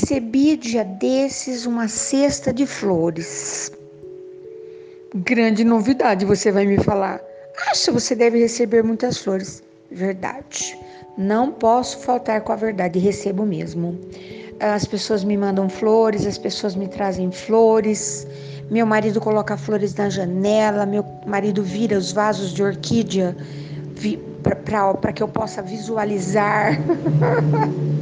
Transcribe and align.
Recebi 0.00 0.56
dia 0.56 0.84
desses 0.84 1.66
uma 1.66 1.88
cesta 1.88 2.52
de 2.52 2.64
flores. 2.64 3.72
Grande 5.12 5.64
novidade, 5.64 6.24
você 6.24 6.52
vai 6.52 6.64
me 6.66 6.78
falar. 6.78 7.20
Acha 7.68 7.90
você 7.90 8.14
deve 8.14 8.38
receber 8.38 8.84
muitas 8.84 9.18
flores. 9.18 9.60
Verdade. 9.90 10.78
Não 11.16 11.50
posso 11.50 11.98
faltar 11.98 12.42
com 12.42 12.52
a 12.52 12.54
verdade, 12.54 13.00
recebo 13.00 13.44
mesmo. 13.44 13.98
As 14.60 14.84
pessoas 14.84 15.24
me 15.24 15.36
mandam 15.36 15.68
flores, 15.68 16.24
as 16.26 16.38
pessoas 16.38 16.76
me 16.76 16.86
trazem 16.86 17.32
flores. 17.32 18.24
Meu 18.70 18.86
marido 18.86 19.20
coloca 19.20 19.56
flores 19.56 19.96
na 19.96 20.08
janela, 20.08 20.86
meu 20.86 21.04
marido 21.26 21.60
vira 21.60 21.98
os 21.98 22.12
vasos 22.12 22.54
de 22.54 22.62
orquídea 22.62 23.36
para 25.00 25.12
que 25.12 25.24
eu 25.24 25.28
possa 25.28 25.60
visualizar. 25.60 26.78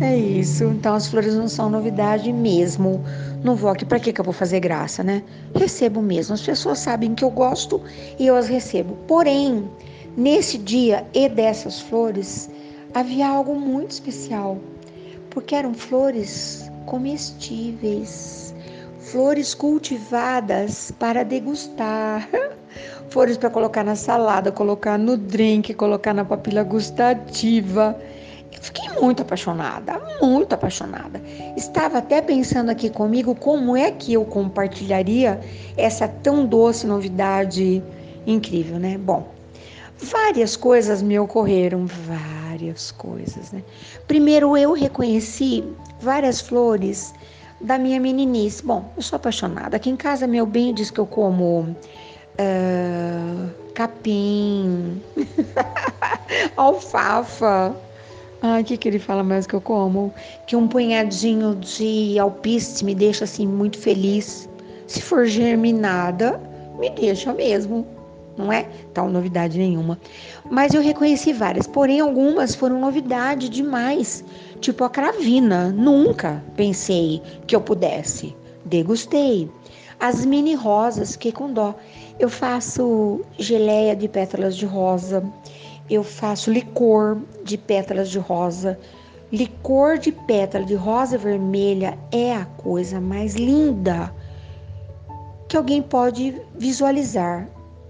é 0.00 0.16
isso. 0.16 0.64
Então 0.64 0.94
as 0.94 1.06
flores 1.08 1.34
não 1.34 1.48
são 1.48 1.70
novidade 1.70 2.32
mesmo. 2.32 3.02
Não 3.42 3.54
vou 3.54 3.70
aqui 3.70 3.84
para 3.84 4.00
que 4.00 4.12
que 4.12 4.20
eu 4.20 4.24
vou 4.24 4.34
fazer 4.34 4.60
graça, 4.60 5.02
né? 5.02 5.22
Recebo 5.54 6.02
mesmo. 6.02 6.34
As 6.34 6.42
pessoas 6.42 6.78
sabem 6.78 7.14
que 7.14 7.24
eu 7.24 7.30
gosto 7.30 7.80
e 8.18 8.26
eu 8.26 8.36
as 8.36 8.48
recebo. 8.48 8.96
Porém, 9.06 9.68
nesse 10.16 10.58
dia 10.58 11.04
e 11.14 11.28
dessas 11.28 11.80
flores 11.80 12.50
havia 12.94 13.28
algo 13.28 13.54
muito 13.54 13.90
especial, 13.90 14.58
porque 15.30 15.54
eram 15.54 15.74
flores 15.74 16.70
comestíveis, 16.86 18.54
flores 19.00 19.54
cultivadas 19.54 20.90
para 20.98 21.24
degustar. 21.24 22.28
flores 23.08 23.36
para 23.36 23.48
colocar 23.48 23.84
na 23.84 23.96
salada, 23.96 24.52
colocar 24.52 24.98
no 24.98 25.16
drink, 25.16 25.72
colocar 25.74 26.12
na 26.12 26.24
papila 26.24 26.62
gustativa. 26.62 27.98
Fiquei 28.60 28.88
muito 29.00 29.22
apaixonada, 29.22 30.00
muito 30.20 30.54
apaixonada. 30.54 31.20
Estava 31.56 31.98
até 31.98 32.20
pensando 32.20 32.70
aqui 32.70 32.90
comigo 32.90 33.34
como 33.34 33.76
é 33.76 33.90
que 33.90 34.14
eu 34.14 34.24
compartilharia 34.24 35.40
essa 35.76 36.08
tão 36.08 36.46
doce 36.46 36.86
novidade 36.86 37.82
incrível, 38.26 38.78
né? 38.78 38.98
Bom, 38.98 39.28
várias 39.98 40.56
coisas 40.56 41.02
me 41.02 41.18
ocorreram, 41.18 41.86
várias 41.86 42.90
coisas, 42.90 43.52
né? 43.52 43.62
Primeiro 44.06 44.56
eu 44.56 44.72
reconheci 44.72 45.64
várias 46.00 46.40
flores 46.40 47.14
da 47.60 47.78
minha 47.78 48.00
meninice. 48.00 48.64
Bom, 48.64 48.90
eu 48.96 49.02
sou 49.02 49.16
apaixonada. 49.16 49.76
Aqui 49.76 49.90
em 49.90 49.96
casa 49.96 50.26
meu 50.26 50.46
bem 50.46 50.74
diz 50.74 50.90
que 50.90 50.98
eu 50.98 51.06
como 51.06 51.60
uh, 52.38 53.50
capim, 53.74 55.00
alfafa. 56.56 57.74
Ah, 58.42 58.58
o 58.60 58.64
que, 58.64 58.76
que 58.76 58.88
ele 58.88 58.98
fala 58.98 59.22
mais 59.22 59.46
que 59.46 59.54
eu 59.54 59.60
como? 59.60 60.12
Que 60.46 60.54
um 60.56 60.68
punhadinho 60.68 61.54
de 61.54 62.18
alpiste 62.18 62.84
me 62.84 62.94
deixa 62.94 63.24
assim 63.24 63.46
muito 63.46 63.78
feliz. 63.78 64.48
Se 64.86 65.00
for 65.00 65.26
germinada, 65.26 66.40
me 66.78 66.90
deixa 66.90 67.32
mesmo, 67.32 67.86
não 68.36 68.52
é 68.52 68.68
tal 68.92 69.08
novidade 69.08 69.58
nenhuma. 69.58 69.98
Mas 70.50 70.74
eu 70.74 70.82
reconheci 70.82 71.32
várias, 71.32 71.66
porém 71.66 72.00
algumas 72.00 72.54
foram 72.54 72.78
novidade 72.78 73.48
demais, 73.48 74.22
tipo 74.60 74.84
a 74.84 74.90
cravina. 74.90 75.70
Nunca 75.70 76.42
pensei 76.54 77.22
que 77.46 77.56
eu 77.56 77.60
pudesse. 77.60 78.36
Degustei. 78.64 79.50
As 79.98 80.26
mini 80.26 80.54
rosas, 80.54 81.16
que 81.16 81.32
com 81.32 81.50
dó. 81.50 81.74
Eu 82.18 82.28
faço 82.28 83.22
geleia 83.38 83.96
de 83.96 84.08
pétalas 84.08 84.56
de 84.56 84.66
rosa, 84.66 85.24
eu 85.88 86.02
faço 86.02 86.50
licor 86.50 87.18
de 87.44 87.56
pétalas 87.56 88.10
de 88.10 88.18
rosa. 88.18 88.78
Licor 89.32 89.98
de 89.98 90.12
pétala 90.12 90.64
de 90.64 90.74
rosa 90.74 91.18
vermelha 91.18 91.98
é 92.12 92.34
a 92.34 92.44
coisa 92.44 93.00
mais 93.00 93.34
linda 93.34 94.14
que 95.48 95.56
alguém 95.56 95.82
pode 95.82 96.34
visualizar. 96.58 97.48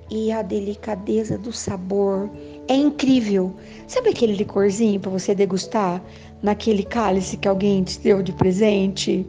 E 0.09 0.31
a 0.31 0.41
delicadeza 0.41 1.37
do 1.37 1.53
sabor 1.53 2.31
é 2.69 2.75
incrível. 2.75 3.55
Sabe 3.89 4.11
aquele 4.11 4.35
licorzinho 4.35 5.01
para 5.01 5.11
você 5.11 5.35
degustar 5.35 6.01
naquele 6.43 6.85
cálice 6.85 7.37
que 7.37 7.49
alguém 7.49 7.83
te 7.83 7.99
deu 7.99 8.23
de 8.23 8.33
presente, 8.33 9.27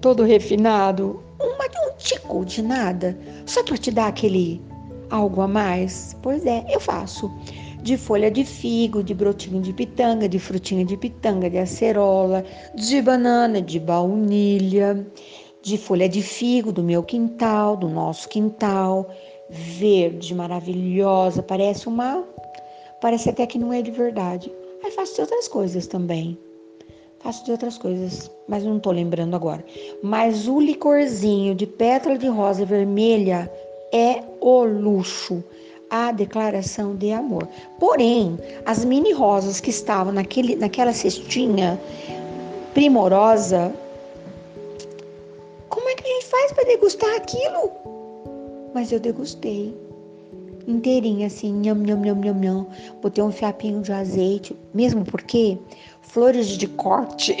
todo 0.00 0.22
refinado? 0.22 1.20
Um 1.40 1.60
tico 2.00 2.44
de 2.44 2.62
nada, 2.62 3.16
só 3.46 3.62
para 3.62 3.76
te 3.76 3.90
dar 3.90 4.08
aquele 4.08 4.60
algo 5.10 5.42
a 5.42 5.48
mais? 5.48 6.16
Pois 6.22 6.44
é, 6.46 6.64
eu 6.68 6.80
faço. 6.80 7.30
De 7.82 7.96
folha 7.96 8.30
de 8.30 8.44
figo, 8.44 9.02
de 9.02 9.14
brotinho 9.14 9.60
de 9.60 9.72
pitanga, 9.72 10.28
de 10.28 10.38
frutinha 10.38 10.84
de 10.84 10.96
pitanga, 10.96 11.48
de 11.48 11.58
acerola, 11.58 12.44
de 12.74 13.00
banana, 13.00 13.60
de 13.60 13.80
baunilha, 13.80 15.06
de 15.62 15.78
folha 15.78 16.08
de 16.08 16.22
figo 16.22 16.72
do 16.72 16.82
meu 16.82 17.02
quintal, 17.02 17.76
do 17.76 17.88
nosso 17.88 18.28
quintal, 18.28 19.08
verde, 19.48 20.34
maravilhosa, 20.34 21.42
parece 21.42 21.88
uma. 21.88 22.24
Parece 23.00 23.30
até 23.30 23.46
que 23.46 23.58
não 23.58 23.72
é 23.72 23.82
de 23.82 23.90
verdade. 23.90 24.52
Aí 24.84 24.90
faço 24.90 25.14
de 25.14 25.20
outras 25.22 25.48
coisas 25.48 25.86
também. 25.86 26.38
Faço 27.18 27.44
de 27.44 27.52
outras 27.52 27.76
coisas, 27.76 28.30
mas 28.48 28.64
não 28.64 28.78
estou 28.78 28.92
lembrando 28.92 29.36
agora. 29.36 29.64
Mas 30.02 30.48
o 30.48 30.58
licorzinho 30.58 31.54
de 31.54 31.66
pétala 31.66 32.16
de 32.16 32.26
rosa 32.26 32.64
vermelha 32.64 33.50
é 33.92 34.22
o 34.40 34.64
luxo, 34.64 35.44
a 35.90 36.12
declaração 36.12 36.94
de 36.94 37.12
amor. 37.12 37.48
Porém, 37.78 38.38
as 38.64 38.84
mini 38.84 39.12
rosas 39.12 39.60
que 39.60 39.70
estavam 39.70 40.12
naquele, 40.12 40.56
naquela 40.56 40.92
cestinha 40.92 41.80
primorosa, 42.72 43.74
como 45.68 45.88
é 45.88 45.94
que 45.94 46.08
a 46.08 46.14
gente 46.14 46.26
faz 46.26 46.52
para 46.52 46.64
degustar 46.64 47.14
aquilo? 47.16 47.70
Mas 48.72 48.92
eu 48.92 49.00
degustei 49.00 49.74
inteirinha 50.66 51.26
assim, 51.26 51.52
nham, 51.52 51.74
nham, 51.74 52.00
nham, 52.00 52.14
nham, 52.16 52.34
nham. 52.34 52.66
Botei 53.02 53.22
um 53.22 53.32
fiapinho 53.32 53.82
de 53.82 53.92
azeite, 53.92 54.56
mesmo 54.72 55.04
porque 55.04 55.58
flores 56.02 56.46
de 56.46 56.66
corte 56.66 57.36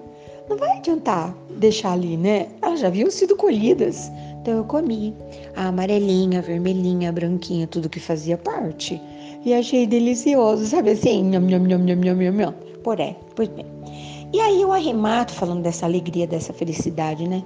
não 0.48 0.56
vai 0.56 0.78
adiantar 0.78 1.34
deixar 1.50 1.92
ali, 1.92 2.16
né? 2.16 2.48
Elas 2.60 2.80
já 2.80 2.88
haviam 2.88 3.10
sido 3.10 3.36
colhidas. 3.36 4.10
Então 4.44 4.58
eu 4.58 4.64
comi 4.64 5.14
a 5.56 5.68
amarelinha, 5.68 6.40
a 6.40 6.42
vermelhinha, 6.42 7.08
a 7.08 7.12
branquinha, 7.12 7.66
tudo 7.66 7.88
que 7.88 7.98
fazia 7.98 8.36
parte. 8.36 9.00
E 9.42 9.54
achei 9.54 9.86
delicioso, 9.86 10.66
sabe 10.66 10.90
assim? 10.90 11.22
Nham, 11.30 11.40
nham, 11.40 11.60
nham, 11.60 11.78
nham, 11.78 11.96
nham, 11.96 12.14
nham, 12.14 12.34
nham. 12.34 12.54
Porém, 12.82 13.16
pois 13.34 13.48
bem. 13.48 13.64
E 14.34 14.38
aí 14.38 14.60
eu 14.60 14.70
arremato 14.70 15.32
falando 15.32 15.62
dessa 15.62 15.86
alegria, 15.86 16.26
dessa 16.26 16.52
felicidade, 16.52 17.26
né? 17.26 17.42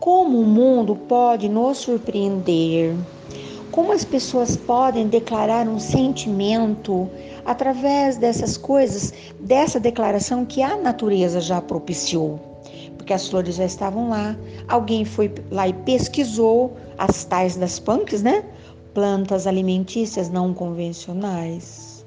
Como 0.00 0.40
o 0.40 0.44
mundo 0.44 0.96
pode 0.96 1.48
nos 1.48 1.78
surpreender 1.78 2.96
como 3.70 3.92
as 3.92 4.04
pessoas 4.04 4.56
podem 4.56 5.06
declarar 5.06 5.68
um 5.68 5.78
sentimento 5.78 7.08
através 7.44 8.16
dessas 8.16 8.56
coisas, 8.56 9.14
dessa 9.38 9.78
declaração 9.78 10.44
que 10.44 10.60
a 10.60 10.76
natureza 10.76 11.40
já 11.40 11.62
propiciou? 11.62 12.49
Porque 13.10 13.22
as 13.24 13.26
flores 13.28 13.56
já 13.56 13.64
estavam 13.64 14.08
lá, 14.08 14.36
alguém 14.68 15.04
foi 15.04 15.34
lá 15.50 15.66
e 15.66 15.72
pesquisou 15.72 16.76
as 16.96 17.24
tais 17.24 17.56
das 17.56 17.80
punks, 17.80 18.22
né? 18.22 18.44
Plantas 18.94 19.48
alimentícias 19.48 20.30
não 20.30 20.54
convencionais, 20.54 22.06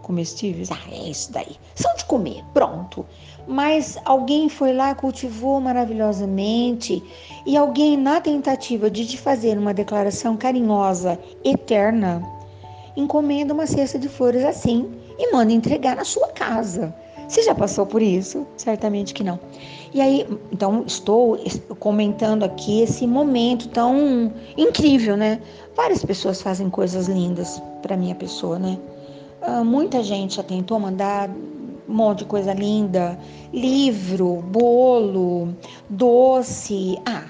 comestíveis. 0.00 0.70
Ah, 0.70 0.80
é 0.90 1.10
isso 1.10 1.30
daí. 1.30 1.56
São 1.74 1.94
de 1.94 2.06
comer, 2.06 2.42
pronto 2.54 3.04
mas 3.46 3.98
alguém 4.04 4.48
foi 4.48 4.72
lá, 4.72 4.94
cultivou 4.94 5.60
maravilhosamente 5.60 7.02
e 7.44 7.56
alguém, 7.56 7.96
na 7.96 8.20
tentativa 8.20 8.88
de 8.88 9.18
fazer 9.18 9.58
uma 9.58 9.74
declaração 9.74 10.36
carinhosa, 10.36 11.18
eterna, 11.44 12.22
encomenda 12.96 13.52
uma 13.52 13.66
cesta 13.66 13.98
de 13.98 14.08
flores 14.08 14.44
assim 14.44 14.88
e 15.18 15.32
manda 15.32 15.52
entregar 15.52 15.96
na 15.96 16.04
sua 16.04 16.28
casa. 16.28 16.94
Você 17.30 17.44
já 17.44 17.54
passou 17.54 17.86
por 17.86 18.02
isso? 18.02 18.44
Certamente 18.56 19.14
que 19.14 19.22
não. 19.22 19.38
E 19.94 20.00
aí, 20.00 20.26
então, 20.50 20.82
estou 20.84 21.38
comentando 21.78 22.42
aqui 22.42 22.80
esse 22.82 23.06
momento 23.06 23.68
tão 23.68 24.32
incrível, 24.56 25.16
né? 25.16 25.40
Várias 25.76 26.04
pessoas 26.04 26.42
fazem 26.42 26.68
coisas 26.68 27.06
lindas 27.06 27.62
para 27.82 27.96
minha 27.96 28.16
pessoa, 28.16 28.58
né? 28.58 28.76
Uh, 29.46 29.64
muita 29.64 30.02
gente 30.02 30.38
já 30.38 30.42
tentou 30.42 30.80
mandar 30.80 31.30
um 31.88 31.94
monte 31.94 32.18
de 32.18 32.24
coisa 32.24 32.52
linda, 32.52 33.16
livro, 33.52 34.42
bolo, 34.48 35.54
doce, 35.88 36.98
ah, 37.06 37.26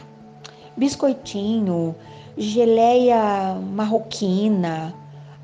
biscoitinho, 0.79 1.94
geleia 2.38 3.55
marroquina. 3.75 4.94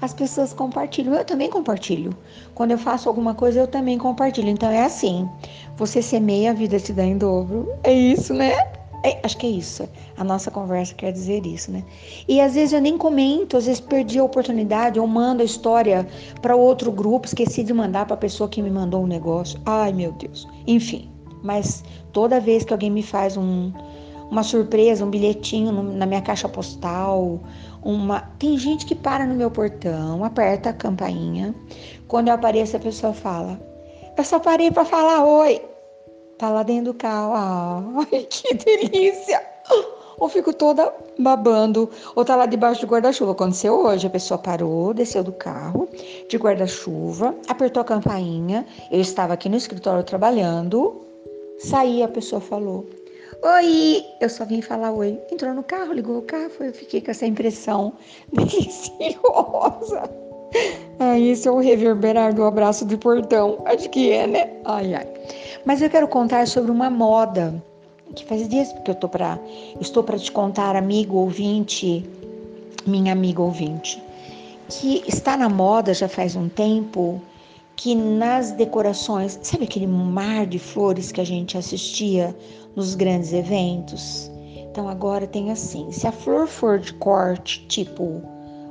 As 0.01 0.13
pessoas 0.13 0.53
compartilham, 0.53 1.15
eu 1.15 1.25
também 1.25 1.49
compartilho. 1.49 2.17
Quando 2.55 2.73
eu 2.73 2.79
faço 2.79 3.09
alguma 3.09 3.35
coisa, 3.35 3.61
eu 3.61 3.67
também 3.67 3.97
compartilho. 3.97 4.49
Então 4.49 4.69
é 4.69 4.85
assim: 4.85 5.29
você 5.77 6.03
semeia, 6.03 6.51
a 6.51 6.55
vida 6.55 6.79
te 6.79 6.93
dá 6.93 7.05
em 7.05 7.17
dobro. 7.17 7.73
É 7.83 7.93
isso, 7.93 8.35
né? 8.35 8.53
É, 9.03 9.21
acho 9.23 9.37
que 9.37 9.47
é 9.47 9.51
isso. 9.51 9.89
A 10.17 10.25
nossa 10.25 10.51
conversa 10.51 10.95
quer 10.95 11.13
dizer 11.13 11.47
isso, 11.47 11.71
né? 11.71 11.85
E 12.27 12.41
às 12.41 12.55
vezes 12.55 12.73
eu 12.73 12.81
nem 12.81 12.99
comento, 12.99 13.57
às 13.57 13.67
vezes 13.67 13.81
perdi 13.81 14.19
a 14.19 14.25
oportunidade, 14.25 14.99
eu 14.99 15.07
mando 15.07 15.43
a 15.43 15.45
história 15.45 16.07
para 16.43 16.57
outro 16.57 16.91
grupo, 16.91 17.27
esqueci 17.27 17.63
de 17.63 17.73
mandar 17.73 18.05
para 18.07 18.15
a 18.15 18.19
pessoa 18.19 18.49
que 18.49 18.61
me 18.61 18.71
mandou 18.71 19.03
um 19.03 19.07
negócio. 19.07 19.61
Ai, 19.65 19.93
meu 19.93 20.13
Deus. 20.13 20.49
Enfim, 20.67 21.09
mas 21.43 21.85
toda 22.13 22.41
vez 22.41 22.65
que 22.65 22.73
alguém 22.73 22.91
me 22.91 23.03
faz 23.03 23.37
um, 23.37 23.73
uma 24.31 24.43
surpresa, 24.43 25.05
um 25.05 25.11
bilhetinho 25.11 25.73
na 25.73 26.05
minha 26.05 26.21
caixa 26.21 26.49
postal, 26.49 27.41
uma. 27.83 28.21
Tem 28.39 28.59
gente 28.59 28.87
que 28.87 28.95
para 28.95 29.27
no 29.27 29.35
meu 29.35 29.51
portão, 29.51 30.25
aperta 30.25 30.71
a 30.71 30.73
campainha. 30.73 31.55
Quando 32.09 32.29
eu 32.29 32.35
apareço, 32.35 32.77
a 32.77 32.81
pessoa 32.81 33.13
fala: 33.13 33.61
Eu 34.17 34.25
só 34.25 34.39
parei 34.39 34.71
para 34.71 34.85
falar 34.85 35.25
oi. 35.25 35.61
Tá 36.39 36.51
lá 36.51 36.63
dentro 36.63 36.93
do 36.93 36.95
carro. 36.95 38.01
Ai, 38.13 38.27
que 38.29 38.55
delícia! 38.55 39.43
Ou 40.19 40.29
fico 40.29 40.53
toda 40.53 40.93
babando, 41.19 41.91
ou 42.15 42.25
tá 42.25 42.37
lá 42.37 42.47
debaixo 42.47 42.81
do 42.81 42.87
guarda-chuva. 42.87 43.33
Aconteceu 43.33 43.75
hoje, 43.75 44.07
a 44.07 44.11
pessoa 44.11 44.39
parou, 44.39 44.95
desceu 44.95 45.23
do 45.23 45.33
carro, 45.33 45.89
de 46.29 46.39
guarda-chuva, 46.39 47.35
apertou 47.47 47.83
a 47.83 47.85
campainha. 47.85 48.67
Eu 48.91 49.01
estava 49.01 49.35
aqui 49.35 49.49
no 49.49 49.57
escritório 49.57 50.03
trabalhando. 50.05 51.03
Saí, 51.59 52.03
a 52.03 52.09
pessoa 52.09 52.41
falou: 52.41 52.87
Oi! 53.43 54.05
Eu 54.21 54.29
só 54.29 54.45
vim 54.45 54.63
falar 54.63 54.93
oi. 54.93 55.19
Entrou 55.31 55.55
no 55.55 55.63
carro, 55.63 55.93
ligou 55.93 56.19
o 56.19 56.23
carro, 56.23 56.51
eu 56.61 56.73
fiquei 56.73 57.01
com 57.01 57.11
essa 57.11 57.27
impressão 57.27 57.93
deliciosa. 58.33 60.11
Ah, 60.99 61.19
isso 61.19 61.49
é 61.49 61.51
o 61.51 61.59
reverberar 61.59 62.35
do 62.35 62.45
abraço 62.45 62.87
de 62.87 62.97
portão. 62.97 63.63
Acho 63.67 63.89
que 63.91 64.11
é, 64.11 64.27
né? 64.27 64.51
Ai, 64.65 64.95
ai. 64.95 65.07
Mas 65.65 65.83
eu 65.83 65.91
quero 65.91 66.09
contar 66.09 66.47
sobre 66.47 66.71
uma 66.71 66.89
moda 66.89 67.63
que 68.15 68.25
faz 68.25 68.49
dias 68.49 68.73
que 68.85 68.91
eu 68.91 68.95
tô 68.95 69.09
pra, 69.09 69.39
estou 69.81 70.03
para 70.03 70.19
te 70.19 70.33
contar, 70.33 70.75
amigo 70.75 71.17
ouvinte, 71.17 72.09
minha 72.87 73.13
amiga 73.13 73.43
ouvinte, 73.43 74.03
que 74.69 75.03
está 75.07 75.37
na 75.37 75.49
moda 75.49 75.93
já 75.93 76.09
faz 76.09 76.35
um 76.35 76.49
tempo 76.49 77.21
que 77.77 77.95
nas 77.95 78.53
decorações, 78.53 79.39
sabe 79.43 79.65
aquele 79.65 79.87
mar 79.87 80.47
de 80.47 80.59
flores 80.59 81.13
que 81.13 81.21
a 81.21 81.25
gente 81.25 81.59
assistia 81.59 82.35
nos 82.75 82.95
grandes 82.95 83.33
eventos? 83.33 84.31
Então 84.57 84.89
agora 84.89 85.27
tem 85.27 85.51
assim, 85.51 85.91
se 85.93 86.07
a 86.07 86.13
flor 86.13 86.47
for 86.47 86.79
de 86.79 86.93
corte 86.95 87.67
tipo 87.69 88.23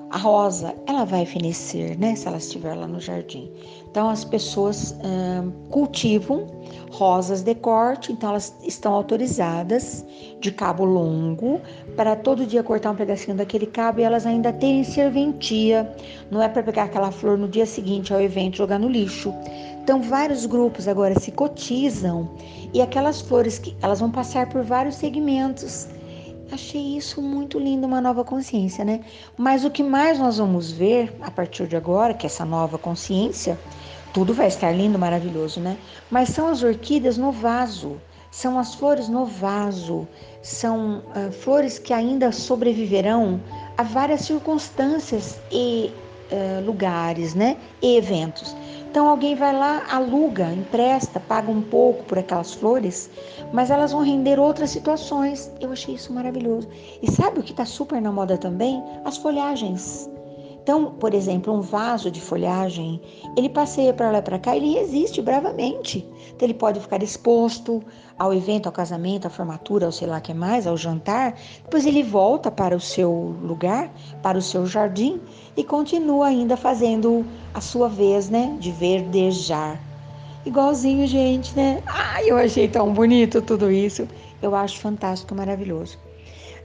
a 0.10 0.18
rosa, 0.18 0.75
ela 0.86 1.04
vai 1.04 1.25
fenecer, 1.25 1.98
né? 2.00 2.16
Se 2.16 2.28
ela 2.28 2.38
estiver 2.38 2.75
lá 2.75 2.88
no 2.88 3.00
jardim. 3.00 3.52
Então 3.90 4.10
as 4.10 4.24
pessoas 4.24 4.96
hum, 5.04 5.52
cultivam 5.69 6.48
rosas 6.92 7.42
de 7.42 7.54
corte, 7.56 8.12
então 8.12 8.30
elas 8.30 8.56
estão 8.63 8.94
autorizadas 8.94 10.06
de 10.39 10.51
cabo 10.51 10.86
longo 10.86 11.62
para 11.95 12.16
todo 12.16 12.45
dia 12.45 12.63
cortar 12.63 12.92
um 12.92 12.95
pedacinho 12.95 13.36
daquele 13.36 13.66
cabo 13.66 14.00
e 14.00 14.04
elas 14.04 14.25
ainda 14.25 14.54
terem 14.54 14.83
serventia. 14.83 15.89
Não 16.31 16.42
é 16.42 16.48
para 16.48 16.63
pegar 16.63 16.83
aquela 16.83 17.12
flor 17.12 17.38
no 17.38 17.48
dia 17.48 17.66
seguinte 17.66 18.13
ao 18.13 18.22
evento 18.22 18.56
e 18.56 18.57
jogar 18.57 18.80
no 18.80 18.88
lixo. 18.88 19.33
Então 19.83 20.01
vários 20.01 20.45
grupos 20.45 20.88
agora 20.88 21.19
se 21.19 21.31
cotizam 21.31 22.30
e 22.74 22.81
aquelas 22.81 23.21
flores 23.21 23.60
que 23.60 23.75
elas 23.81 24.00
vão 24.00 24.12
passar 24.12 24.50
por 24.50 24.63
vários 24.63 24.95
segmentos 24.95 25.88
Achei 26.51 26.95
isso 26.95 27.21
muito 27.21 27.57
lindo, 27.57 27.88
uma 27.88 28.00
nova 28.00 28.24
consciência, 28.24 28.86
né? 28.86 29.01
Mas 29.36 29.66
o 29.66 29.71
que 29.71 29.81
mais 29.81 30.19
nós 30.19 30.38
vamos 30.38 30.71
ver 30.71 31.16
a 31.21 31.31
partir 31.31 31.68
de 31.68 31.75
agora, 31.75 32.13
que 32.13 32.25
é 32.25 32.28
essa 32.28 32.45
nova 32.45 32.78
consciência, 32.78 33.57
tudo 34.15 34.33
vai 34.33 34.47
estar 34.47 34.71
lindo, 34.71 34.97
maravilhoso, 34.97 35.59
né? 35.59 35.77
Mas 36.09 36.29
são 36.29 36.47
as 36.47 36.63
orquídeas 36.63 37.17
no 37.17 37.33
vaso, 37.33 38.00
são 38.31 38.57
as 38.57 38.73
flores 38.73 39.09
no 39.09 39.25
vaso, 39.25 40.07
são 40.41 41.00
uh, 41.00 41.29
flores 41.33 41.77
que 41.77 41.91
ainda 41.91 42.31
sobreviverão 42.31 43.41
a 43.77 43.83
várias 43.83 44.21
circunstâncias 44.21 45.38
e 45.51 45.91
uh, 46.31 46.65
lugares, 46.65 47.35
né? 47.35 47.57
E 47.81 47.97
eventos. 47.97 48.56
Então 48.89 49.09
alguém 49.09 49.35
vai 49.35 49.53
lá, 49.53 49.83
aluga, 49.91 50.50
empresta, 50.53 51.19
paga 51.19 51.51
um 51.51 51.61
pouco 51.61 52.06
por 52.06 52.18
aquelas 52.18 52.53
flores, 52.53 53.09
mas 53.51 53.69
elas 53.69 53.91
vão 53.91 54.01
render 54.01 54.39
outras 54.39 54.69
situações. 54.69 55.51
Eu 55.59 55.73
achei 55.73 55.95
isso 55.95 56.13
maravilhoso. 56.13 56.69
E 57.01 57.11
sabe 57.11 57.41
o 57.41 57.44
que 57.44 57.51
está 57.51 57.65
super 57.65 58.01
na 58.01 58.13
moda 58.13 58.38
também? 58.38 58.81
As 59.03 59.18
folhagens. 59.18 60.09
Então, 60.65 60.94
por 60.94 61.13
exemplo, 61.13 61.53
um 61.53 61.62
vaso 61.62 62.09
de 62.09 62.19
folhagem, 62.19 63.00
ele 63.38 63.47
passeia 63.47 63.94
para 63.94 64.09
lá 64.09 64.17
e 64.17 64.21
para 64.23 64.39
cá, 64.39 64.57
ele 64.57 64.73
resiste 64.73 65.21
bravamente. 65.21 66.03
Então, 66.29 66.44
ele 66.47 66.56
pode 66.56 66.79
ficar 66.79 67.03
exposto 67.03 67.83
ao 68.17 68.33
evento, 68.33 68.65
ao 68.65 68.71
casamento, 68.71 69.27
à 69.27 69.29
formatura, 69.29 69.85
ao 69.85 69.91
sei 69.91 70.07
lá 70.07 70.19
que 70.19 70.33
mais, 70.33 70.65
ao 70.65 70.75
jantar. 70.75 71.35
Depois 71.63 71.85
ele 71.85 72.01
volta 72.01 72.50
para 72.50 72.75
o 72.75 72.79
seu 72.81 73.35
lugar, 73.44 73.94
para 74.23 74.39
o 74.39 74.41
seu 74.41 74.65
jardim 74.65 75.21
e 75.56 75.63
continua 75.63 76.25
ainda 76.25 76.57
fazendo 76.57 77.23
a 77.53 77.61
sua 77.61 77.88
vez, 77.88 78.31
né, 78.31 78.57
de 78.59 78.71
verdejar. 78.71 79.79
Igualzinho, 80.47 81.06
gente, 81.06 81.56
né? 81.56 81.83
Ai, 81.85 82.31
eu 82.31 82.38
achei 82.38 82.68
tão 82.68 82.91
bonito 82.91 83.39
tudo 83.39 83.69
isso. 83.71 84.07
Eu 84.41 84.56
acho 84.56 84.79
fantástico, 84.79 85.35
maravilhoso. 85.35 86.05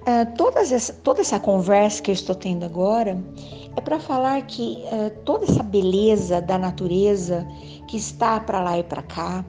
Uh, 0.01 0.35
todas 0.37 0.73
essa, 0.73 0.95
toda 0.95 1.21
essa 1.21 1.39
conversa 1.39 2.01
que 2.01 2.11
eu 2.11 2.15
estou 2.15 2.35
tendo 2.35 2.65
agora 2.65 3.23
é 3.77 3.81
para 3.83 4.01
falar 4.01 4.41
que 4.47 4.83
uh, 4.87 5.11
toda 5.25 5.45
essa 5.45 5.63
beleza 5.63 6.41
da 6.41 6.57
natureza 6.57 7.47
que 7.87 7.99
está 7.99 8.41
para 8.41 8.63
lá 8.63 8.79
e 8.79 8.83
para 8.83 9.03
cá 9.03 9.45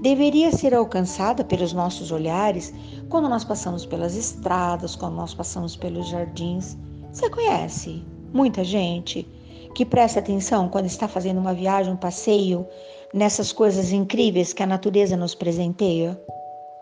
deveria 0.00 0.52
ser 0.52 0.74
alcançada 0.74 1.42
pelos 1.42 1.72
nossos 1.72 2.12
olhares 2.12 2.74
quando 3.08 3.28
nós 3.28 3.44
passamos 3.44 3.86
pelas 3.86 4.14
estradas, 4.14 4.94
quando 4.94 5.14
nós 5.14 5.32
passamos 5.32 5.76
pelos 5.76 6.08
jardins. 6.08 6.76
Você 7.12 7.30
conhece 7.30 8.04
muita 8.32 8.62
gente 8.62 9.26
que 9.74 9.84
presta 9.84 10.20
atenção 10.20 10.68
quando 10.68 10.86
está 10.86 11.08
fazendo 11.08 11.40
uma 11.40 11.54
viagem, 11.54 11.92
um 11.92 11.96
passeio, 11.96 12.66
nessas 13.14 13.52
coisas 13.52 13.92
incríveis 13.92 14.52
que 14.52 14.62
a 14.62 14.66
natureza 14.66 15.16
nos 15.16 15.34
presenteia? 15.34 16.20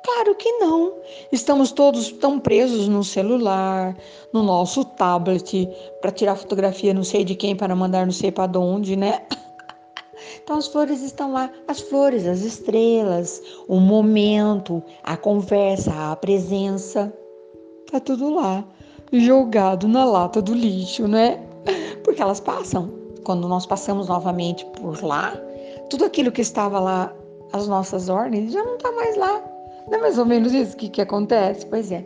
Claro 0.04 0.34
que 0.34 0.52
não. 0.58 0.92
Estamos 1.32 1.72
todos 1.72 2.12
tão 2.12 2.38
presos 2.38 2.86
no 2.88 3.02
celular, 3.02 3.96
no 4.34 4.42
nosso 4.42 4.84
tablet, 4.84 5.66
para 6.02 6.10
tirar 6.10 6.36
fotografia 6.36 6.92
não 6.92 7.02
sei 7.02 7.24
de 7.24 7.34
quem, 7.34 7.56
para 7.56 7.74
mandar 7.74 8.04
não 8.04 8.12
sei 8.12 8.30
para 8.30 8.58
onde, 8.58 8.96
né? 8.96 9.22
Então 10.42 10.56
as 10.56 10.66
flores 10.66 11.02
estão 11.02 11.32
lá, 11.32 11.50
as 11.66 11.80
flores, 11.80 12.26
as 12.26 12.40
estrelas, 12.40 13.42
o 13.66 13.80
momento, 13.80 14.82
a 15.02 15.16
conversa, 15.16 16.12
a 16.12 16.16
presença. 16.16 17.12
Tá 17.90 17.98
tudo 17.98 18.32
lá, 18.34 18.62
jogado 19.10 19.88
na 19.88 20.04
lata 20.04 20.42
do 20.42 20.54
lixo, 20.54 21.08
né? 21.08 21.42
Porque 22.04 22.20
elas 22.20 22.40
passam. 22.40 22.90
Quando 23.24 23.48
nós 23.48 23.64
passamos 23.64 24.08
novamente 24.08 24.66
por 24.66 25.02
lá, 25.02 25.34
tudo 25.88 26.04
aquilo 26.04 26.30
que 26.30 26.42
estava 26.42 26.78
lá 26.78 27.12
às 27.52 27.66
nossas 27.66 28.10
ordens 28.10 28.52
já 28.52 28.62
não 28.62 28.76
está 28.76 28.92
mais 28.92 29.16
lá. 29.16 29.53
Não 29.88 29.98
é 29.98 30.00
mais 30.00 30.18
ou 30.18 30.24
menos 30.24 30.52
isso 30.52 30.76
que, 30.76 30.88
que 30.88 31.00
acontece? 31.00 31.66
Pois 31.66 31.92
é. 31.92 32.04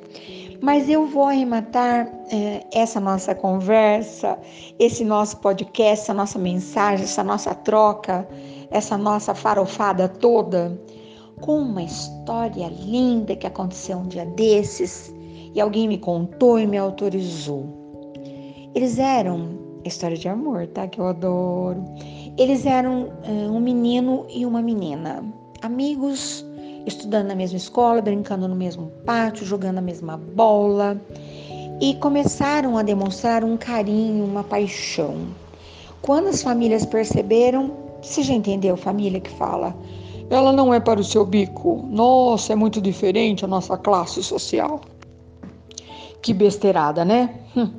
Mas 0.61 0.89
eu 0.89 1.07
vou 1.07 1.25
arrematar 1.25 2.11
é, 2.33 2.67
essa 2.73 2.99
nossa 2.99 3.35
conversa, 3.35 4.37
esse 4.79 5.05
nosso 5.05 5.37
podcast, 5.39 6.03
essa 6.03 6.15
nossa 6.15 6.39
mensagem, 6.39 7.05
essa 7.05 7.23
nossa 7.23 7.55
troca, 7.55 8.29
essa 8.71 8.99
nossa 8.99 9.35
farofada 9.35 10.09
toda, 10.09 10.77
com 11.41 11.61
uma 11.61 11.83
história 11.83 12.67
linda 12.69 13.37
que 13.37 13.47
aconteceu 13.47 13.99
um 13.99 14.09
dia 14.09 14.27
desses 14.27 15.15
e 15.55 15.61
alguém 15.61 15.87
me 15.87 15.99
contou 15.99 16.59
e 16.59 16.67
me 16.67 16.77
autorizou. 16.77 17.65
Eles 18.75 18.99
eram 18.99 19.59
história 19.85 20.17
de 20.17 20.29
amor, 20.29 20.67
tá? 20.67 20.89
Que 20.89 21.01
eu 21.01 21.07
adoro. 21.07 21.85
Eles 22.37 22.67
eram 22.67 23.13
é, 23.23 23.31
um 23.49 23.61
menino 23.61 24.27
e 24.29 24.45
uma 24.45 24.61
menina, 24.61 25.25
amigos 25.63 26.48
estudando 26.89 27.29
na 27.29 27.35
mesma 27.35 27.57
escola, 27.57 28.03
brincando 28.03 28.49
no 28.49 28.57
mesmo 28.57 28.91
pátio, 29.05 29.47
jogando 29.47 29.79
a 29.79 29.83
mesma 29.83 30.17
bola 30.17 31.01
e 31.81 31.95
começaram 31.95 32.77
a 32.77 32.83
demonstrar 32.83 33.45
um 33.45 33.57
carinho, 33.57 34.25
uma 34.25 34.43
paixão. 34.43 35.29
Quando 36.03 36.29
as 36.29 36.43
famílias 36.43 36.85
perceberam, 36.85 37.73
você 38.03 38.23
já 38.23 38.35
entendeu, 38.35 38.77
família 38.77 39.21
que 39.21 39.31
fala, 39.31 39.77
ela 40.31 40.53
não 40.53 40.75
é 40.75 40.81
para 40.81 41.01
o 41.01 41.05
seu 41.05 41.25
bico. 41.25 41.87
Nossa, 41.89 42.53
é 42.53 42.57
muito 42.57 42.81
diferente 42.81 43.45
a 43.45 43.49
nossa 43.49 43.77
classe 43.77 44.23
social. 44.23 44.81
Que 46.21 46.35
besteirada, 46.35 47.05
né? 47.05 47.35
Hum. 47.57 47.71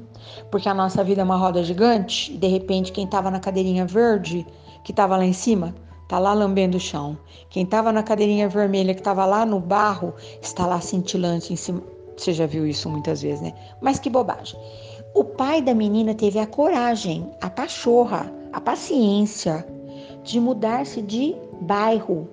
Porque 0.50 0.68
a 0.68 0.74
nossa 0.74 1.04
vida 1.04 1.22
é 1.22 1.24
uma 1.24 1.38
roda 1.38 1.64
gigante 1.64 2.34
e 2.34 2.38
de 2.38 2.48
repente 2.48 2.92
quem 2.92 3.06
estava 3.06 3.30
na 3.30 3.40
cadeirinha 3.40 3.86
verde, 3.86 4.46
que 4.84 4.92
estava 4.92 5.18
lá 5.18 5.26
em 5.26 5.34
cima, 5.34 5.76
está 6.10 6.18
lá 6.18 6.34
lambendo 6.34 6.78
o 6.78 6.80
chão. 6.80 7.16
Quem 7.52 7.64
estava 7.64 7.92
na 7.92 8.02
cadeirinha 8.02 8.50
vermelha, 8.50 8.96
que 8.96 9.00
estava 9.00 9.28
lá 9.28 9.46
no 9.46 9.60
barro, 9.60 10.12
está 10.42 10.66
lá 10.66 10.82
cintilante 10.82 11.54
em 11.54 11.56
cima. 11.56 11.84
Você 12.18 12.34
já 12.34 12.48
viu 12.48 12.66
isso 12.66 12.90
muitas 12.90 13.22
vezes, 13.22 13.42
né? 13.42 13.54
Mas 13.80 14.00
que 14.00 14.10
bobagem. 14.10 14.60
O 15.14 15.24
pai 15.24 15.62
da 15.62 15.76
menina 15.76 16.16
teve 16.16 16.40
a 16.40 16.48
coragem, 16.48 17.30
a 17.40 17.48
pachorra, 17.48 18.34
a 18.52 18.60
paciência 18.60 19.64
de 20.24 20.40
mudar-se 20.40 21.00
de 21.04 21.36
bairro 21.62 22.28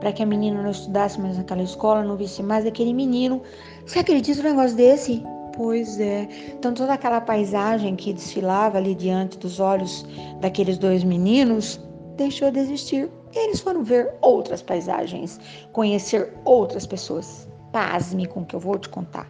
para 0.00 0.12
que 0.12 0.22
a 0.22 0.26
menina 0.26 0.62
não 0.62 0.70
estudasse 0.70 1.18
mais 1.18 1.38
naquela 1.38 1.62
escola, 1.62 2.04
não 2.04 2.18
visse 2.18 2.42
mais 2.42 2.66
aquele 2.66 2.92
menino. 2.92 3.40
Você 3.86 4.00
acredita 4.00 4.42
num 4.42 4.50
negócio 4.50 4.76
desse? 4.76 5.22
Pois 5.56 5.98
é. 5.98 6.28
Então 6.58 6.74
toda 6.74 6.92
aquela 6.92 7.22
paisagem 7.22 7.96
que 7.96 8.12
desfilava 8.12 8.76
ali 8.76 8.94
diante 8.94 9.38
dos 9.38 9.60
olhos 9.60 10.04
daqueles 10.42 10.76
dois 10.76 11.02
meninos 11.02 11.80
deixou 12.16 12.50
de 12.50 12.60
existir. 12.60 13.10
Eles 13.34 13.60
foram 13.60 13.82
ver 13.82 14.12
outras 14.20 14.62
paisagens, 14.62 15.40
conhecer 15.72 16.32
outras 16.44 16.86
pessoas. 16.86 17.48
Pasme 17.72 18.26
com 18.26 18.40
o 18.40 18.44
que 18.44 18.54
eu 18.54 18.60
vou 18.60 18.78
te 18.78 18.88
contar. 18.88 19.28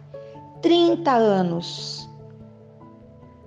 30 0.61 1.11
anos 1.11 2.07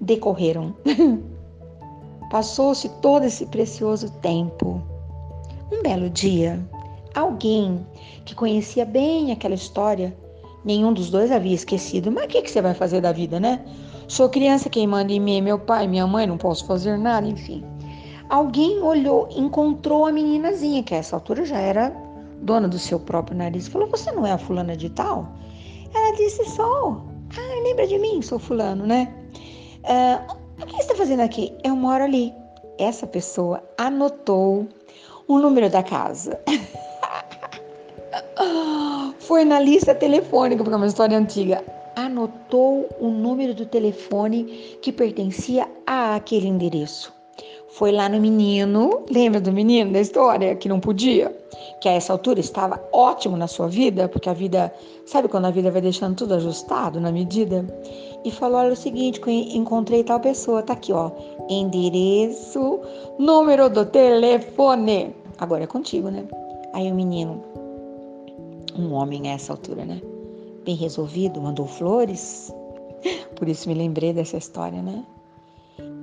decorreram. 0.00 0.74
Passou-se 2.30 2.88
todo 3.00 3.24
esse 3.24 3.46
precioso 3.46 4.10
tempo. 4.20 4.82
Um 5.72 5.82
belo 5.82 6.10
dia, 6.10 6.58
alguém 7.14 7.86
que 8.24 8.34
conhecia 8.34 8.84
bem 8.84 9.32
aquela 9.32 9.54
história, 9.54 10.16
nenhum 10.64 10.92
dos 10.92 11.10
dois 11.10 11.30
havia 11.30 11.54
esquecido. 11.54 12.10
Mas 12.10 12.24
o 12.24 12.28
que, 12.28 12.42
que 12.42 12.50
você 12.50 12.60
vai 12.60 12.74
fazer 12.74 13.00
da 13.00 13.12
vida, 13.12 13.38
né? 13.38 13.64
Sou 14.08 14.28
criança, 14.28 14.70
quem 14.70 14.86
manda 14.86 15.12
em 15.12 15.20
mim 15.20 15.38
é 15.38 15.40
meu 15.40 15.58
pai, 15.58 15.86
minha 15.86 16.06
mãe, 16.06 16.26
não 16.26 16.38
posso 16.38 16.64
fazer 16.66 16.98
nada, 16.98 17.26
enfim. 17.26 17.64
Alguém 18.28 18.82
olhou, 18.82 19.28
encontrou 19.30 20.04
a 20.04 20.12
meninazinha, 20.12 20.82
que 20.82 20.94
a 20.94 20.98
essa 20.98 21.16
altura 21.16 21.44
já 21.44 21.58
era 21.58 21.90
dona 22.42 22.68
do 22.68 22.78
seu 22.78 23.00
próprio 23.00 23.36
nariz, 23.36 23.66
e 23.66 23.70
falou: 23.70 23.88
Você 23.88 24.12
não 24.12 24.26
é 24.26 24.32
a 24.32 24.38
fulana 24.38 24.76
de 24.76 24.90
tal? 24.90 25.26
Ela 25.94 26.16
disse: 26.16 26.44
Sou. 26.50 27.02
Ah, 27.36 27.62
lembra 27.62 27.86
de 27.86 27.98
mim? 27.98 28.22
Sou 28.22 28.38
fulano, 28.38 28.86
né? 28.86 29.12
Uh, 29.84 30.62
o 30.62 30.66
que 30.66 30.72
você 30.72 30.82
está 30.82 30.94
fazendo 30.94 31.20
aqui? 31.20 31.54
Eu 31.64 31.74
moro 31.74 32.04
ali. 32.04 32.32
Essa 32.78 33.06
pessoa 33.06 33.62
anotou 33.76 34.68
o 35.26 35.38
número 35.38 35.70
da 35.70 35.82
casa. 35.82 36.38
Foi 39.18 39.44
na 39.44 39.60
lista 39.60 39.94
telefônica, 39.94 40.62
porque 40.62 40.74
é 40.74 40.76
uma 40.76 40.86
história 40.86 41.18
antiga. 41.18 41.64
Anotou 41.96 42.88
o 43.00 43.08
número 43.08 43.54
do 43.54 43.66
telefone 43.66 44.78
que 44.80 44.92
pertencia 44.92 45.68
a 45.86 46.14
aquele 46.14 46.46
endereço. 46.46 47.17
Foi 47.70 47.92
lá 47.92 48.08
no 48.08 48.18
menino, 48.18 49.04
lembra 49.10 49.40
do 49.40 49.52
menino 49.52 49.92
da 49.92 50.00
história 50.00 50.56
que 50.56 50.68
não 50.68 50.80
podia? 50.80 51.36
Que 51.80 51.88
a 51.88 51.92
essa 51.92 52.12
altura 52.12 52.40
estava 52.40 52.82
ótimo 52.92 53.36
na 53.36 53.46
sua 53.46 53.68
vida, 53.68 54.08
porque 54.08 54.28
a 54.28 54.32
vida, 54.32 54.72
sabe 55.04 55.28
quando 55.28 55.44
a 55.44 55.50
vida 55.50 55.70
vai 55.70 55.82
deixando 55.82 56.16
tudo 56.16 56.34
ajustado 56.34 56.98
na 56.98 57.12
medida? 57.12 57.66
E 58.24 58.30
falou: 58.30 58.58
olha 58.58 58.72
o 58.72 58.76
seguinte, 58.76 59.20
encontrei 59.28 60.02
tal 60.02 60.18
pessoa, 60.18 60.62
tá 60.62 60.72
aqui, 60.72 60.92
ó. 60.92 61.10
Endereço, 61.48 62.80
número 63.18 63.68
do 63.68 63.84
telefone. 63.84 65.14
Agora 65.38 65.64
é 65.64 65.66
contigo, 65.66 66.08
né? 66.08 66.24
Aí 66.72 66.90
o 66.90 66.94
menino, 66.94 67.44
um 68.78 68.94
homem 68.94 69.28
a 69.30 69.34
essa 69.34 69.52
altura, 69.52 69.84
né? 69.84 70.00
Bem 70.64 70.74
resolvido, 70.74 71.40
mandou 71.40 71.66
flores. 71.66 72.52
Por 73.36 73.46
isso 73.46 73.68
me 73.68 73.74
lembrei 73.74 74.12
dessa 74.12 74.38
história, 74.38 74.82
né? 74.82 75.04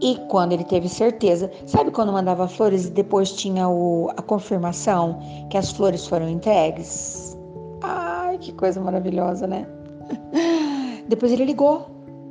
E 0.02 0.16
quando 0.30 0.52
ele 0.52 0.64
teve 0.64 0.90
certeza, 0.90 1.50
sabe 1.66 1.92
quando 1.92 2.12
mandava 2.12 2.48
flores 2.48 2.86
e 2.86 2.92
depois 2.92 3.32
tinha 3.32 3.68
o, 3.70 4.10
a 4.18 4.22
confirmação 4.22 5.20
que 5.50 5.58
as 5.58 5.72
flores 5.72 6.06
foram 6.06 6.30
entregues? 6.30 7.38
Ai, 7.82 8.38
que 8.38 8.52
coisa 8.52 8.82
maravilhosa, 8.82 9.48
né? 9.48 9.66
Depois 11.08 11.32
ele 11.32 11.46
ligou, 11.46 11.86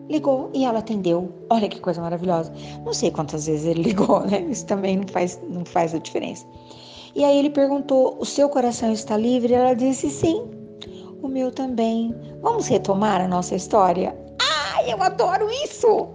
ligou 0.08 0.50
e 0.52 0.64
ela 0.64 0.80
atendeu. 0.80 1.32
Olha 1.48 1.68
que 1.68 1.80
coisa 1.80 2.00
maravilhosa. 2.00 2.52
Não 2.84 2.92
sei 2.92 3.10
quantas 3.10 3.46
vezes 3.46 3.64
ele 3.66 3.82
ligou, 3.90 4.20
né? 4.20 4.40
Isso 4.42 4.66
também 4.66 4.98
não 4.98 5.08
faz, 5.08 5.40
não 5.48 5.64
faz 5.64 5.94
a 5.94 5.98
diferença. 5.98 6.44
E 7.14 7.24
aí 7.24 7.38
ele 7.38 7.50
perguntou: 7.50 8.16
O 8.18 8.24
seu 8.24 8.48
coração 8.48 8.92
está 8.92 9.16
livre? 9.16 9.54
Ela 9.54 9.74
disse: 9.74 10.10
Sim, 10.10 10.50
o 11.22 11.28
meu 11.28 11.50
também. 11.50 12.14
Vamos 12.42 12.66
retomar 12.66 13.20
a 13.20 13.28
nossa 13.28 13.54
história? 13.54 14.23
Eu 14.86 15.02
adoro 15.02 15.50
isso! 15.50 16.08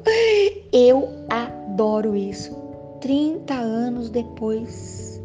Eu 0.72 1.10
adoro 1.30 2.16
isso. 2.16 2.56
30 3.02 3.54
anos 3.54 4.10
depois, 4.10 5.20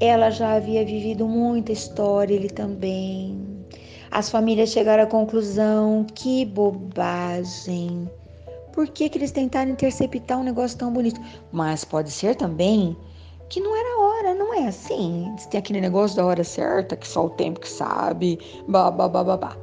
ela 0.00 0.30
já 0.30 0.54
havia 0.54 0.84
vivido 0.84 1.26
muita 1.26 1.72
história, 1.72 2.34
ele 2.34 2.50
também. 2.50 3.40
As 4.10 4.28
famílias 4.28 4.70
chegaram 4.70 5.04
à 5.04 5.06
conclusão: 5.06 6.04
que 6.14 6.44
bobagem. 6.44 8.10
Por 8.72 8.86
que, 8.88 9.08
que 9.08 9.18
eles 9.18 9.32
tentaram 9.32 9.70
interceptar 9.70 10.38
um 10.38 10.44
negócio 10.44 10.76
tão 10.76 10.92
bonito? 10.92 11.20
Mas 11.50 11.84
pode 11.84 12.10
ser 12.10 12.34
também 12.34 12.96
que 13.48 13.60
não 13.60 13.76
era 13.76 14.00
hora, 14.00 14.34
não 14.34 14.52
é 14.52 14.66
assim. 14.66 15.34
Tem 15.50 15.58
aquele 15.58 15.80
negócio 15.80 16.16
da 16.16 16.26
hora 16.26 16.44
certa, 16.44 16.96
que 16.96 17.06
só 17.06 17.26
o 17.26 17.30
tempo 17.30 17.60
que 17.60 17.68
sabe, 17.68 18.38
babá. 18.66 19.56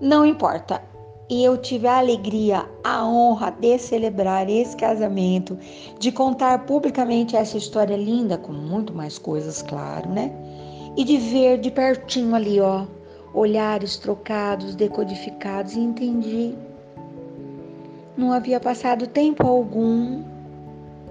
Não 0.00 0.26
importa 0.26 0.82
e 1.28 1.42
eu 1.42 1.56
tive 1.56 1.88
a 1.88 1.98
alegria, 1.98 2.68
a 2.84 3.04
honra 3.04 3.50
de 3.50 3.78
celebrar 3.78 4.48
esse 4.48 4.76
casamento, 4.76 5.58
de 5.98 6.12
contar 6.12 6.66
publicamente 6.66 7.34
essa 7.34 7.56
história 7.56 7.96
linda, 7.96 8.38
com 8.38 8.52
muito 8.52 8.94
mais 8.94 9.18
coisas, 9.18 9.60
claro, 9.60 10.08
né? 10.08 10.32
E 10.96 11.04
de 11.04 11.16
ver 11.16 11.58
de 11.58 11.70
pertinho 11.70 12.34
ali, 12.34 12.60
ó, 12.60 12.86
olhares 13.34 13.96
trocados, 13.96 14.76
decodificados, 14.76 15.74
e 15.74 15.80
entendi. 15.80 16.54
Não 18.16 18.32
havia 18.32 18.60
passado 18.60 19.06
tempo 19.06 19.46
algum. 19.46 20.22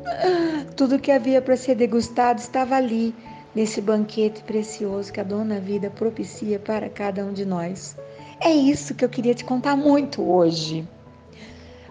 Tudo 0.77 0.97
que 0.97 1.11
havia 1.11 1.41
para 1.41 1.57
ser 1.57 1.75
degustado 1.75 2.39
estava 2.39 2.75
ali, 2.75 3.13
nesse 3.53 3.81
banquete 3.81 4.41
precioso 4.43 5.11
que 5.11 5.19
a 5.19 5.23
Dona 5.23 5.59
Vida 5.59 5.89
propicia 5.89 6.57
para 6.57 6.89
cada 6.89 7.23
um 7.23 7.33
de 7.33 7.45
nós. 7.45 7.95
É 8.39 8.51
isso 8.51 8.93
que 8.93 9.03
eu 9.03 9.09
queria 9.09 9.33
te 9.33 9.43
contar 9.43 9.75
muito 9.75 10.21
hoje. 10.21 10.87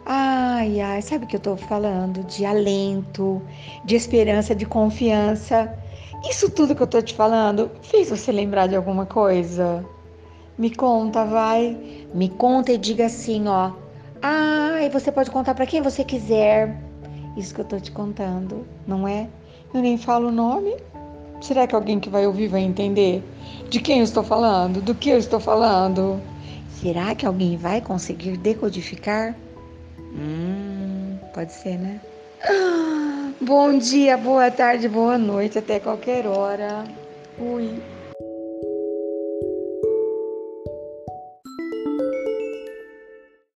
Ai, 0.07 0.81
ai, 0.81 1.01
sabe 1.01 1.25
o 1.25 1.29
que 1.29 1.37
eu 1.37 1.39
estou 1.39 1.57
falando? 1.57 2.23
De 2.25 2.45
alento, 2.45 3.41
de 3.85 3.97
esperança, 3.97 4.55
de 4.55 4.67
confiança. 4.67 5.75
Isso 6.29 6.51
tudo 6.51 6.75
que 6.75 6.83
eu 6.83 6.87
estou 6.87 7.03
te 7.03 7.15
falando 7.15 7.71
fez 7.83 8.11
você 8.11 8.31
lembrar 8.31 8.67
de 8.67 8.77
alguma 8.77 9.07
coisa? 9.07 9.85
Me 10.59 10.75
conta, 10.75 11.25
vai. 11.25 12.07
Me 12.15 12.29
conta 12.29 12.73
e 12.73 12.79
diga 12.79 13.07
assim, 13.07 13.49
ó. 13.49 13.73
Ai, 14.23 14.91
você 14.91 15.11
pode 15.11 15.31
contar 15.31 15.55
para 15.55 15.67
quem 15.67 15.81
você 15.81 16.05
quiser. 16.05 16.79
Isso 17.37 17.55
que 17.55 17.61
eu 17.61 17.65
estou 17.65 17.81
te 17.81 17.91
contando, 17.91 18.67
não 18.87 19.09
é? 19.09 19.27
Eu 19.73 19.81
nem 19.81 19.99
falo 19.99 20.29
o 20.29 20.33
nome. 20.33 20.77
Será 21.41 21.67
que 21.67 21.75
alguém 21.75 21.99
que 21.99 22.09
vai 22.09 22.27
ouvir 22.27 22.49
vai 22.49 22.61
entender? 22.61 23.23
De 23.69 23.81
quem 23.81 23.99
eu 23.99 24.05
estou 24.05 24.23
falando? 24.23 24.81
Do 24.81 24.95
que 24.95 25.11
eu 25.11 25.19
estou 25.19 25.41
falando? 25.41 26.21
Será 26.81 27.15
que 27.15 27.25
alguém 27.25 27.57
vai 27.57 27.81
conseguir 27.81 28.37
decodificar? 28.37 29.35
Hum, 29.99 31.19
pode 31.33 31.53
ser, 31.53 31.79
né? 31.79 32.01
Bom 33.41 33.79
dia, 33.79 34.17
boa 34.17 34.51
tarde, 34.51 34.89
boa 34.89 35.17
noite, 35.17 35.59
até 35.59 35.79
qualquer 35.79 36.27
hora. 36.27 36.85
Fui. 37.37 37.94